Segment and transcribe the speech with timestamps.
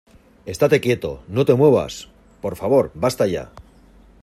[0.53, 2.09] ¡estate quieto, no te muevas,
[2.41, 3.51] por favor!¡ basta ya!